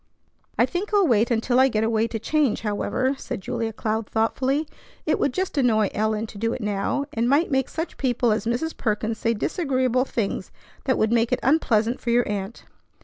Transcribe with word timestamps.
"I 0.57 0.65
think 0.65 0.91
I'll 0.95 1.05
wait 1.05 1.29
until 1.29 1.59
I 1.59 1.67
get 1.67 1.83
away 1.83 2.07
to 2.07 2.17
change, 2.17 2.61
however," 2.61 3.13
said 3.19 3.39
Julia 3.39 3.71
Cloud 3.71 4.09
thoughtfully. 4.09 4.67
"It 5.05 5.19
would 5.19 5.31
just 5.31 5.59
annoy 5.59 5.91
Ellen 5.93 6.25
to 6.25 6.39
do 6.39 6.53
it 6.53 6.61
now, 6.61 7.05
and 7.13 7.29
might 7.29 7.51
make 7.51 7.69
such 7.69 7.97
people 7.97 8.31
as 8.31 8.47
Mrs. 8.47 8.75
Perkins 8.75 9.19
say 9.19 9.35
disagreeable 9.35 10.05
things 10.05 10.49
that 10.85 10.97
would 10.97 11.11
make 11.11 11.31
it 11.31 11.39
unpleasant 11.43 12.01
for 12.01 12.09
your 12.09 12.27
aunt." 12.27 12.63